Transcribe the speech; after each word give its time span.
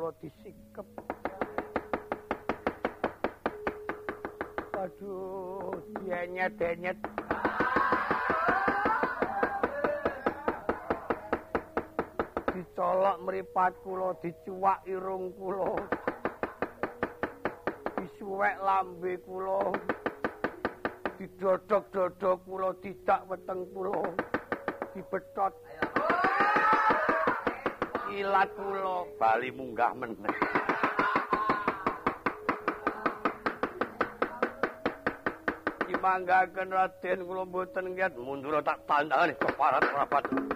kula 0.00 0.16
disikep. 0.24 0.88
Aduh, 4.80 5.76
dienyet-enyet. 6.00 6.96
Dicolok 12.56 13.16
mripat 13.28 13.76
kula, 13.84 14.16
dicuwak 14.24 14.80
irung 14.88 15.36
kula. 15.36 15.84
Disuwek 18.00 18.56
lambe 18.64 19.20
kula. 19.28 19.76
Didodok-dodok 21.20 22.40
kula, 22.48 22.72
didak 22.80 23.28
weteng 23.28 23.68
kula. 23.76 24.00
Dibetot. 24.96 25.52
Ilat 28.10 28.50
kula 28.58 29.06
bali 29.22 29.54
munggah 29.54 29.94
meneh. 29.94 30.34
Dimanggaken 35.86 36.68
Raden 36.74 37.18
kula 37.22 37.42
mboten 37.46 37.94
ngiat 37.94 38.18
mundur 38.18 38.58
tak 38.66 38.82
tandhani 38.90 39.38
keparat 39.38 39.86
rapat. 39.94 40.49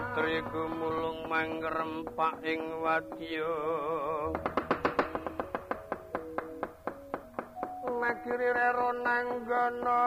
Katri 0.00 0.40
gumulung 0.48 1.28
mangrempak 1.28 2.40
ing 2.40 2.80
wadya. 2.80 3.52
Magiri 8.00 8.48
rero 8.48 8.96
nang 8.96 9.44
gono 9.44 10.00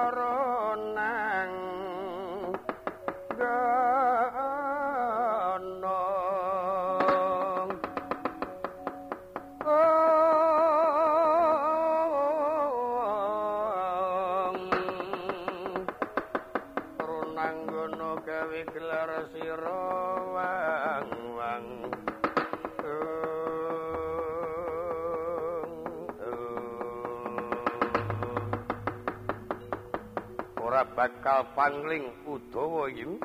bakal 31.24 31.56
pangling 31.56 32.12
Udawa 32.28 32.92
iki. 32.92 33.16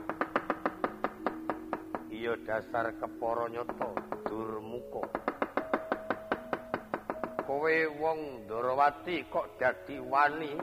Iya 2.14 2.38
dasar 2.46 2.94
kepara 2.94 3.50
nyata 3.50 3.90
durmuka 4.22 5.02
Kowe 7.42 7.76
wong 7.98 8.46
Ndarawati 8.46 9.26
kok 9.26 9.58
dadi 9.58 9.98
wani? 9.98 10.54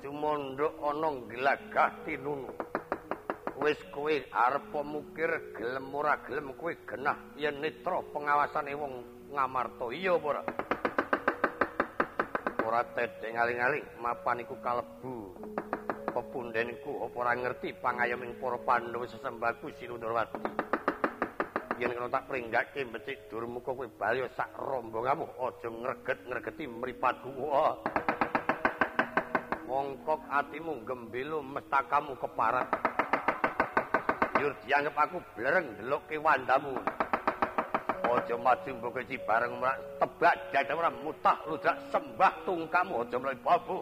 Cumondhok 0.00 0.72
ana 0.80 1.08
glagah 1.28 1.92
tinunu. 2.08 2.48
Wis 3.60 3.76
kowe 3.92 4.16
arep 4.32 4.72
mukir 4.88 5.52
gelem 5.52 5.92
ora 5.92 6.16
gelem 6.24 6.56
kowe 6.56 6.72
genah. 6.88 7.36
Yen 7.36 7.60
netra 7.60 8.00
pengawasane 8.08 8.72
wong 8.72 9.04
ngamarta. 9.36 9.92
Iya 9.92 10.16
apa 10.16 10.26
ora? 10.32 10.42
Ora 12.64 12.80
tedeng 12.96 13.36
aling-aling 13.36 13.84
mapan 14.00 14.40
iku 14.40 14.56
kalebu 14.64 14.93
pepundhenku 16.34 17.06
apa 17.06 17.14
ora 17.14 17.32
ngerti 17.38 17.78
pangayoming 17.78 18.34
para 18.42 18.58
pandhawa 18.58 19.06
sesembaku 19.06 19.70
Sinundrawati 19.78 20.42
yen 21.78 21.94
kena 21.94 22.10
tak 22.10 22.26
pringgake 22.26 22.82
becik 22.90 23.30
durmuka 23.30 23.70
kowe 23.70 23.86
bali 23.94 24.26
sak 24.34 24.50
rombonganmu 24.58 25.30
aja 25.38 25.70
ngreget-ngregeti 25.70 26.66
mripatku 26.66 27.30
mongkok 29.70 30.26
atimu 30.26 30.82
gembelo 30.82 31.38
mestakamu 31.38 32.18
keparat. 32.18 32.66
Yur 34.42 34.58
dianggap 34.66 35.06
aku 35.06 35.22
blereng 35.38 35.70
delok 35.78 36.02
kewandamu 36.10 36.74
aja 38.10 38.34
maju 38.34 38.70
mbok 38.74 38.98
bareng 39.22 39.52
merak 39.62 39.78
tebak 40.02 40.34
dadam 40.50 40.82
ora 40.82 40.90
mutah 40.90 41.38
ludak 41.46 41.78
sembah 41.94 42.42
tungkamu. 42.42 43.06
Aja 43.06 43.16
mlebu 43.22 43.42
babu 43.42 43.78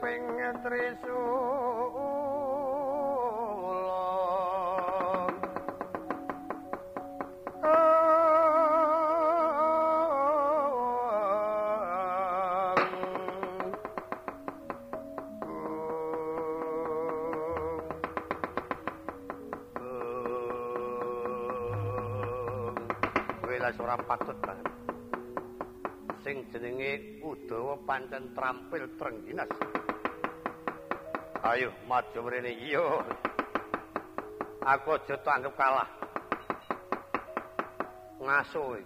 lan 0.00 0.24
deping 0.24 0.24
trisul 0.64 2.00
ora 23.80 23.94
patut 24.02 24.34
banget. 24.42 24.66
Sing 26.26 26.42
jenenge 26.50 27.22
Udawa 27.22 27.78
pancen 27.86 28.34
trampil 28.34 28.90
trengginas. 28.98 29.69
Ayo 31.40 31.72
maju 31.88 32.18
mrene 32.28 32.52
iya. 32.52 32.84
Aku 34.60 34.92
aja 34.92 35.16
tanggep 35.24 35.56
kalah. 35.56 35.88
Ngaso 38.20 38.76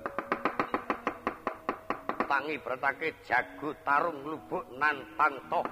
Tangi 2.24 2.56
bretake 2.62 3.18
jago 3.26 3.74
tarung 3.84 4.22
lubuk 4.22 4.64
nantang 4.78 5.38
toh. 5.50 5.66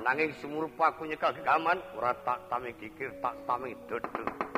Nanging 0.00 0.32
sumurupa 0.40 0.96
aku 0.96 1.04
nyekel 1.04 1.36
gaman 1.44 1.76
ora 1.94 2.16
tak 2.24 2.40
tami 2.48 2.72
gigir 2.80 3.12
tak 3.20 3.36
tami 3.44 3.76
dodol. 3.84 4.50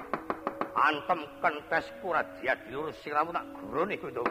antem 0.73 1.21
kentes 1.45 1.87
kurat 2.01 2.25
dia 2.41 2.57
dilurus 2.65 2.97
siramu 3.05 3.31
tak 3.31 3.45
gurun 3.61 3.93
iku 3.93 4.09
to 4.09 4.25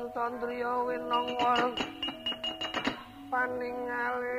Pancandriya 0.00 0.72
winangwa 0.88 1.76
paningaling 3.28 4.32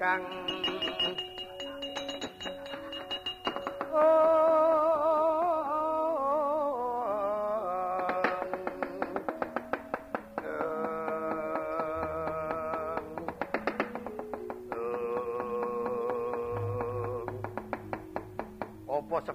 kang 0.00 0.24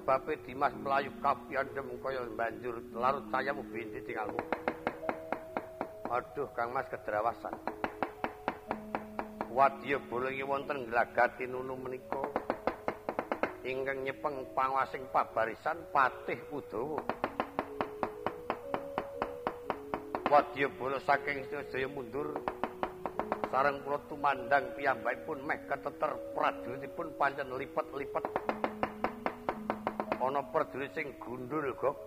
sebabe 0.09 0.41
Dimas 0.41 0.73
mlayu 0.73 1.13
kapiyandhem 1.21 1.85
kaya 2.01 2.25
banjur 2.33 2.81
larut 2.97 3.29
cayamu 3.29 3.61
binti 3.69 4.01
tinggalmu. 4.09 4.41
Aduh 6.09 6.49
Kang 6.57 6.73
Mas 6.73 6.89
kedrawasan. 6.89 7.53
Wadya 9.53 10.01
bolengi 10.09 10.41
wonten 10.41 10.89
glagati 10.89 11.45
nunu 11.45 11.77
menika 11.77 12.25
ingkang 13.61 14.01
nyepeng 14.01 14.49
pangwasing 14.57 15.05
pabarisan 15.13 15.77
Patih 15.93 16.41
Udawa. 16.57 17.05
Wadya 20.25 20.73
bola 20.73 20.97
saking 21.05 21.45
sedaya 21.53 21.85
mundur 21.85 22.33
sareng 23.53 23.77
kula 23.85 24.01
tumandang 24.09 24.73
piyambakipun 24.73 25.45
meh 25.45 25.69
keteter 25.69 26.17
prajuritipun 26.33 27.13
pancen 27.13 27.53
lipat-lipat 27.53 28.25
ana 30.29 30.45
prajurit 30.45 30.93
sing 30.93 31.17
gundul 31.17 31.73
gok. 31.73 31.97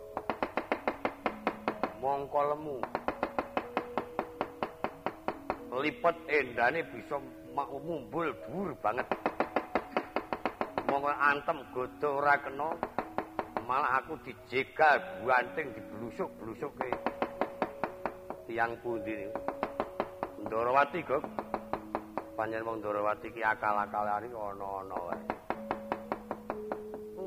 Mongko 1.98 2.40
lemu. 2.54 2.78
Lipet 5.82 6.16
endane 6.30 6.86
bisa 6.86 7.18
mumbul 7.82 8.30
dhuwur 8.46 8.78
banget. 8.78 9.10
Mongko 10.86 11.10
antem 11.10 11.58
godho 11.74 12.22
ora 12.22 12.38
kena 12.38 12.78
malah 13.66 13.98
aku 13.98 14.14
dijegal 14.22 15.26
guanting 15.26 15.74
diblusuk-blusuke. 15.74 16.90
Tiang 18.46 18.78
pundi 18.86 19.26
Ndarawati 20.46 21.02
gok. 21.02 21.26
Panjenengan 22.38 22.66
wong 22.70 22.76
Ndarawati 22.86 23.34
ki 23.34 23.42
akal-akalane 23.42 24.30
ana-ana 24.30 24.98
wae 25.10 25.31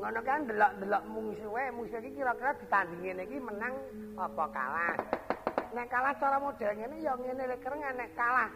ngono 0.06 0.22
kan 0.22 0.46
delok-delok 0.46 1.04
musuhe, 1.10 1.66
musuh 1.74 1.98
iki 1.98 2.22
kira-kira 2.22 2.54
ditandingi 2.62 3.26
iki 3.26 3.42
menang 3.42 3.74
apa 4.14 4.46
kalah. 4.54 4.94
Nek 5.74 5.90
kalah 5.90 6.14
cara 6.22 6.38
model 6.38 6.78
ngene 6.78 7.02
ya 7.02 7.18
ngene 7.18 7.50
lek 7.50 7.66
kerengan 7.66 7.98
nek 7.98 8.14
kalah. 8.14 8.54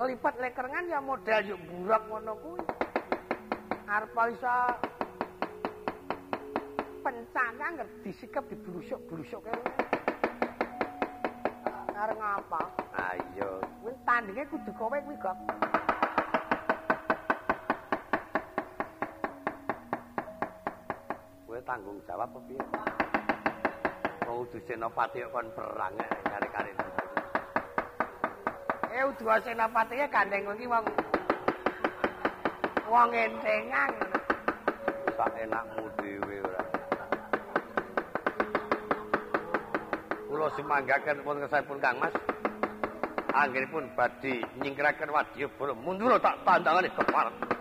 Lipat 0.00 0.40
lek 0.40 0.56
kerengan 0.56 0.88
ya 0.88 1.04
model 1.04 1.40
yo 1.44 1.60
buruk 1.68 2.02
ngono 2.08 2.32
kuwi. 2.40 2.64
Arep 3.92 4.16
iso 4.32 4.56
pencana 7.04 7.66
ngerti 7.76 8.10
sikap 8.16 8.48
diblusuk-blusuk 8.48 9.44
kene. 9.44 9.64
Arep 11.92 12.16
ngapa? 12.16 12.72
Ayo. 12.96 13.60
Kuwi 13.84 13.92
tandinge 14.08 14.48
kudu 14.48 14.72
kowe 14.80 14.96
kuwi, 14.96 15.16
Gok. 15.20 15.36
Tanggung 21.72 22.04
jawab 22.04 22.36
piye? 22.44 22.60
Wong 24.28 24.44
udu 24.44 24.60
senopati 24.68 25.24
kon 25.32 25.48
perang 25.56 25.96
kare-kare. 26.28 26.72
Eh 28.92 29.08
udu 29.08 29.24
senopati 29.40 29.96
e 29.96 30.06
gandeng 30.12 30.52
iki 30.52 30.68
wong 30.68 30.84
wong 32.92 33.08
entengan. 33.16 33.88
Sak 35.16 35.32
enakmu 35.40 35.88
dhewe 35.96 36.44
ora. 36.44 36.62
Kula 40.28 40.48
semanggaken 40.52 41.24
pun 41.24 41.40
kesapun 41.40 41.80
Kang 41.80 41.96
Mas. 42.04 42.12
Anggenipun 43.32 43.88
badhe 43.96 44.44
nyingkiraken 44.60 45.08
wadyabala 45.08 45.72
mundur 45.72 46.20
tak 46.20 46.36
tandangane 46.44 46.92
kepareng. 46.92 47.51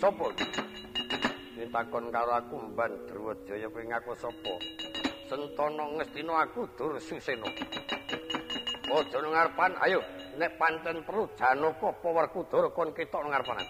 sapa? 0.00 0.32
Ditakon 1.60 2.08
karo 2.08 2.32
aku 2.32 2.56
Mban 2.72 3.04
Drwajaya 3.04 3.68
kowe 3.68 3.84
ngaku 3.84 4.12
sapa? 4.16 4.54
Sentana 5.28 5.84
ngestina 6.00 6.40
aku 6.40 6.64
Dursusena. 6.72 7.44
Aja 8.90 9.22
nang 9.22 9.30
ngarepan, 9.30 9.70
ayo 9.86 10.00
nek 10.34 10.58
pancen 10.58 11.04
perlu 11.06 11.30
Janaka 11.38 11.94
apa 11.94 12.08
Werkudara 12.10 12.68
kon 12.72 12.90
ketok 12.96 13.22
nang 13.22 13.30
ngarepan. 13.36 13.60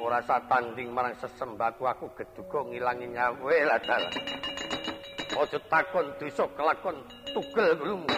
Ora 0.00 0.24
satanding 0.24 0.88
marang 0.88 1.14
sesembaku 1.20 1.84
aku 1.84 2.10
geduga 2.16 2.64
ngilangi 2.64 3.12
nyawe 3.12 3.56
ladal. 3.68 4.08
Aja 5.36 5.58
takon 5.68 6.06
dosa 6.16 6.48
kelakon 6.56 6.96
tugel 7.36 7.76
nglumu. 7.76 8.08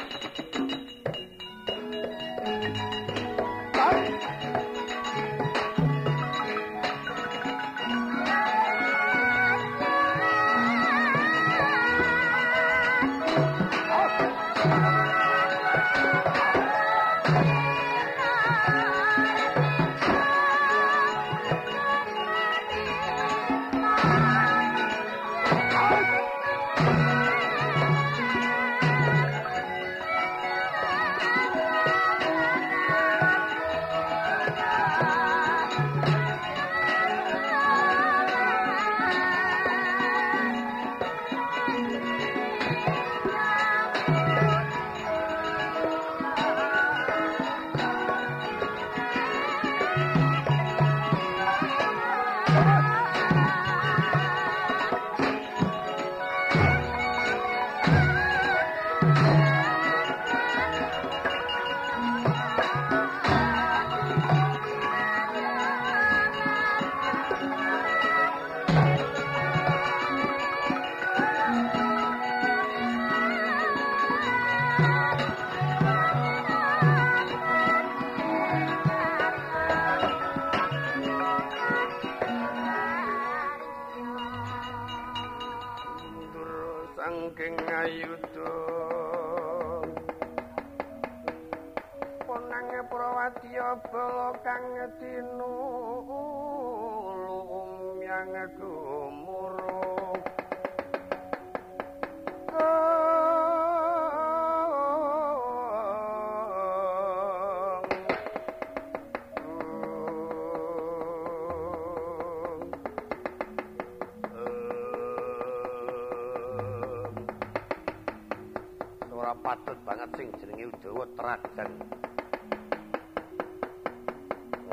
Patut 119.43 119.79
banget 119.83 120.11
sing 120.15 120.29
jenenge 120.39 120.71
Udawa 120.71 121.05
Trajan. 121.19 121.71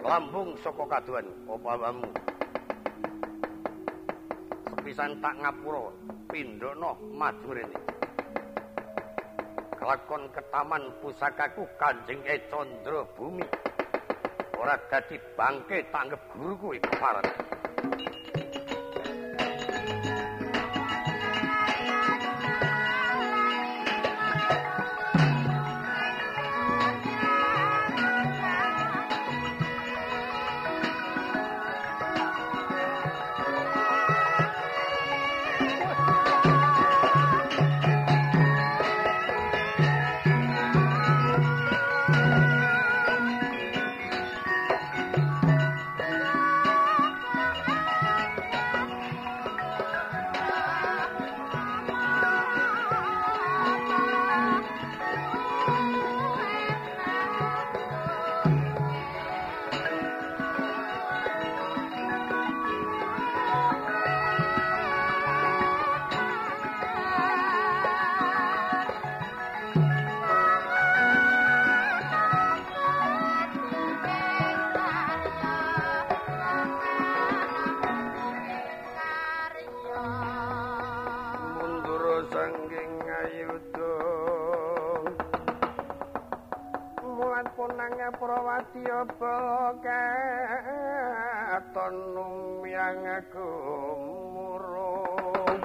Lambung 0.05 0.53
saka 0.61 0.85
kaduan 0.85 1.27
opawamu. 1.49 2.09
pisan 4.79 5.21
tak 5.21 5.37
ngapura 5.37 5.91
pindhono 6.31 6.97
maju 7.13 7.49
rene. 7.51 7.79
Kelakon 9.77 10.23
ketaman 10.33 10.83
pusakaku 11.03 11.67
Kanjeng 11.77 12.25
E 12.25 12.41
Candra 12.49 13.05
Bumi. 13.13 13.45
Ora 14.57 14.75
dadi 14.89 15.15
bangke 15.37 15.85
tanggep 15.93 16.19
guruku 16.33 16.73
iku 16.79 16.91
sampun 87.39 87.71
nang 87.79 87.95
prawati 88.19 88.83
apa 88.83 89.35
katon 91.55 91.95
yang 92.67 92.99
aku 92.99 93.51
murung. 94.35 95.63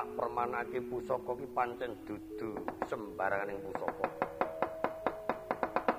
Parang. 0.00 0.16
permanake 0.16 0.80
pusaka 0.88 1.32
ki 1.36 1.46
pancen 1.52 1.92
dudu 2.08 2.56
sembarangan 2.88 3.52
ing 3.52 3.58
pusaka. 3.60 4.06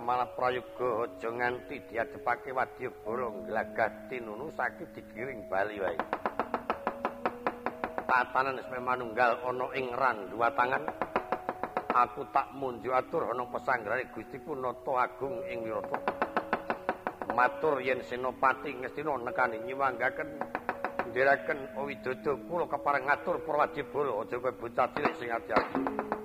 Malah 0.02 0.34
prayoga 0.34 1.06
aja 1.06 1.30
nganti 1.30 1.86
diadepake 1.86 2.50
wadyabala 2.50 3.30
glagah 3.46 4.10
tinunu 4.10 4.50
sakit 4.58 4.90
digiring 4.98 5.46
bali 5.46 5.78
wae. 5.78 5.98
Tatanan 8.10 8.58
wis 8.58 8.68
manunggal 8.82 9.38
ana 9.46 9.68
ing 9.78 9.94
randuwa 9.94 10.50
tangan. 10.58 10.84
Aku 11.92 12.24
tak 12.32 12.56
munjuk 12.56 12.96
atur 12.96 13.30
ana 13.30 13.44
pesanggrane 13.52 14.10
Gusti 14.16 14.40
Punata 14.40 14.96
Agung 14.96 15.44
ing 15.46 15.68
Wirata. 15.68 16.00
Matur 17.36 17.80
yen 17.84 18.02
Senopati 18.04 18.74
ngestina 18.74 19.16
nekani 19.22 19.60
nyiwanggaken 19.64 20.61
ndhereken 21.12 21.76
Widodo 21.76 22.40
kula 22.48 22.66
kepareng 22.72 23.06
ngatur 23.06 23.44
Prawadibala 23.44 24.24
aja 24.24 24.40
kowe 24.40 24.52
bocah 24.56 24.88
cilik 24.96 25.14
sing 25.20 25.30
ati-ati. 25.30 26.21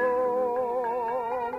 oh 0.00 1.52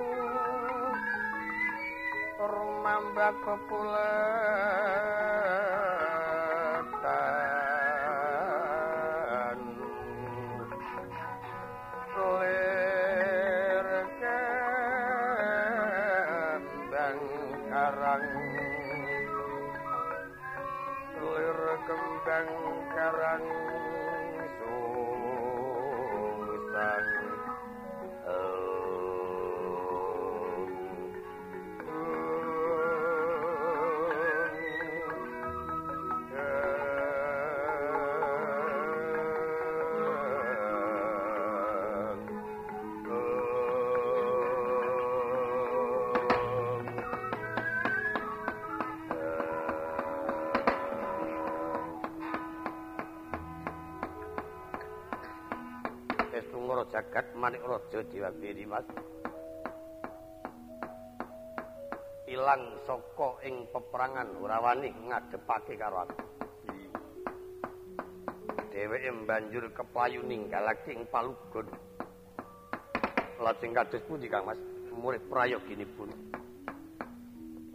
rumambak 2.41 3.37
kepulan 3.45 4.84
pangeran 23.05 23.41
sungsang 26.57 27.24
manik 57.45 57.61
raja 57.61 58.01
diwabiri 58.09 58.65
mas. 58.65 58.81
Ilang 62.25 62.81
saka 62.89 63.37
ing 63.45 63.69
peperangan 63.69 64.33
ora 64.41 64.57
wani 64.65 64.89
ngadepake 64.89 65.77
karo 65.77 66.09
aku. 66.09 66.25
Dheweke 68.73 69.13
banjur 69.29 69.69
keplayu 69.77 70.25
ninggalake 70.25 70.89
ing 70.89 71.05
palugon. 71.13 71.69
Lajeng 73.37 73.77
kados 73.77 74.01
pundi 74.09 74.25
Kang 74.25 74.49
Mas? 74.49 74.57
Murid 74.89 75.29
prayoginipun 75.29 76.09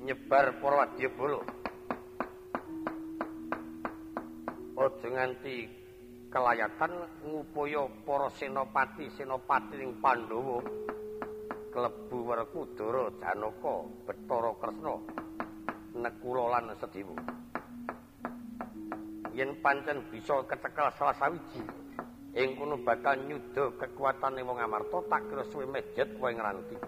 nyebar 0.01 0.57
para 0.59 0.89
wadyabala 0.89 1.45
aja 4.81 5.09
nganti 5.13 5.80
kelayatan 6.31 6.95
ngupaya 7.27 7.91
para 8.07 8.31
senopati 8.39 9.11
senopati 9.19 9.83
ing 9.83 9.99
Pandhawa. 9.99 10.63
Klebu 11.71 12.27
Werkudara 12.27 13.15
Janaka 13.23 13.75
Bathara 14.03 14.51
Kresna 14.59 14.95
Nekula 15.95 16.45
lan 16.59 16.75
Sediwa. 16.79 17.15
Yen 19.35 19.59
pancen 19.63 20.03
bisa 20.11 20.43
kecekel 20.47 20.91
salah 20.99 21.15
sawiji 21.15 21.63
ing 22.35 22.59
kono 22.59 22.79
bakal 22.83 23.19
nyuda 23.27 23.75
kekuatane 23.79 24.43
wong 24.43 24.59
Amarta 24.59 24.99
tak 25.07 25.31
kira 25.31 25.47
suwe 25.47 25.67
mejet 25.67 26.15
wae 26.19 26.35
ngranti. 26.35 26.79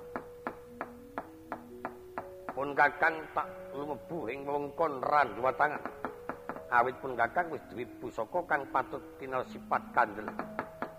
Pun 2.51 2.75
kakang 2.75 3.23
tak 3.35 3.47
lumebu 3.75 4.27
ing 4.31 4.43
wewengkon 4.47 4.99
randuwa 5.03 5.55
tangan 5.55 6.02
awit 6.73 6.97
pun 7.05 7.13
kakang 7.13 7.53
wis 7.53 7.61
duwe 7.69 7.85
pusaka 8.01 8.41
kang 8.49 8.65
patut 8.73 9.05
tinal 9.21 9.45
sifat 9.53 9.93
kandel. 9.93 10.25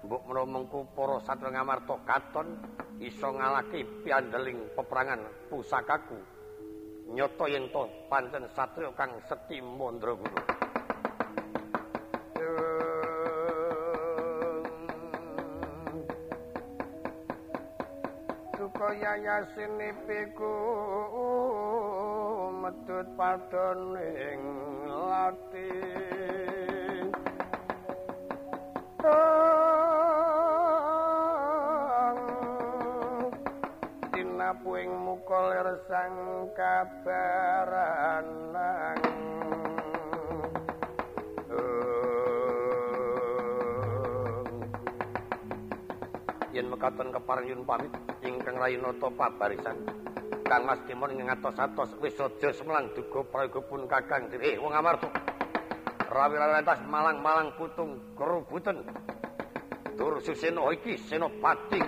Mbok 0.05 0.21
menawa 0.29 0.45
mengko 0.45 0.85
para 0.93 1.17
satria 1.25 1.63
Amarta 1.63 1.97
katon 2.05 2.59
iso 3.01 3.33
ngalake 3.33 4.05
piandeling 4.05 4.69
peperangan 4.77 5.49
pusakaku. 5.49 6.19
Nyoto 7.09 7.45
yen 7.49 7.67
to 7.73 7.89
pancen 8.07 8.45
satria 8.53 8.93
kang 8.95 9.11
seti 9.27 9.59
mandraguna 9.59 10.39
Sukaya 18.55 19.19
yasinipiku 19.19 20.55
medut 22.63 23.07
padoning 25.13 27.05
lati 34.33 34.57
puing 34.65 34.89
muka 35.05 35.37
lir 35.49 35.69
sang 35.89 36.13
kabaran 36.57 38.25
yen 46.53 46.69
mekaten 46.69 47.09
keparengipun 47.13 47.65
pamit 47.65 47.89
ingkang 48.21 48.57
rayinata 48.61 49.09
pabarisan 49.13 49.77
Kang 50.53 50.69
Mas 50.69 50.85
Timur 50.85 51.09
ngatos-atos 51.09 51.97
wis 51.97 52.13
aja 52.13 52.53
semelang 52.53 52.93
duga 52.93 53.25
prayogipun 53.25 53.89
Kakang 53.89 54.29
eh 54.37 54.53
wong 54.61 54.69
Amarta 54.69 55.09
rawi-rawi 56.13 56.61
malang-malang 56.85 57.57
putung 57.57 58.13
kerubuten 58.13 58.85
tur 59.97 60.21
suseno 60.21 60.69
iki 60.69 60.93
senopati 61.09 61.81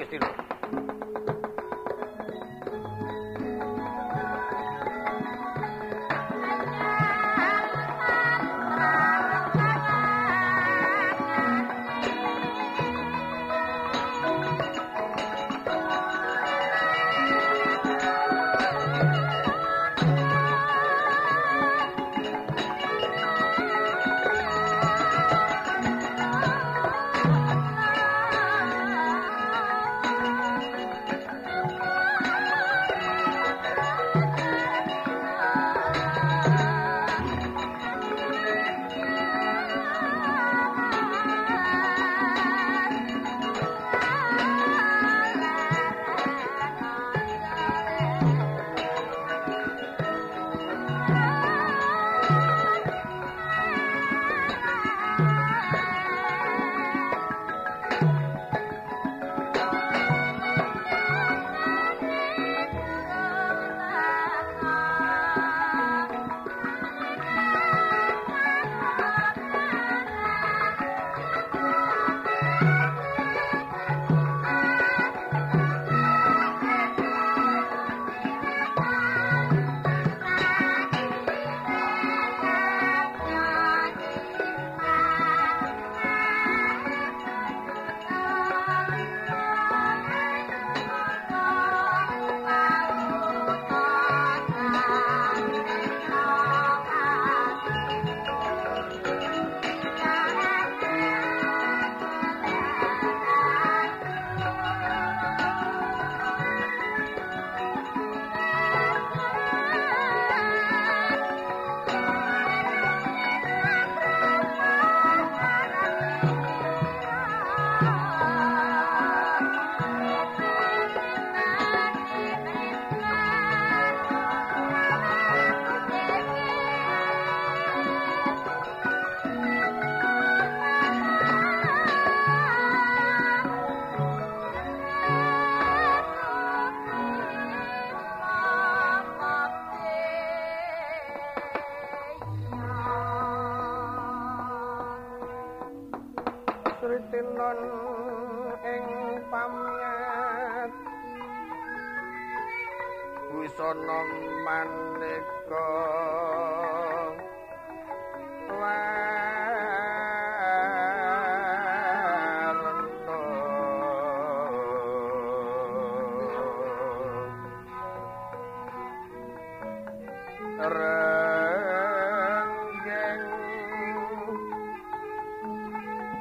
renggeng 170.55 172.15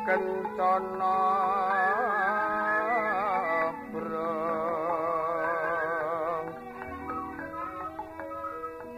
kencana 0.02 1.22
bro 3.94 4.42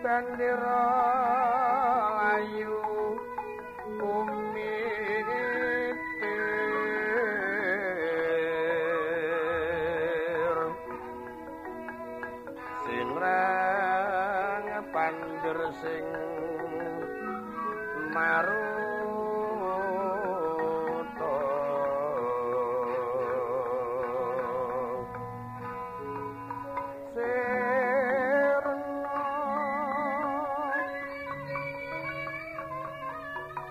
bendera 0.01 0.96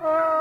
Oh. 0.07 0.34